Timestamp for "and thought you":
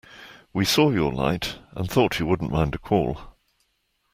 1.75-2.25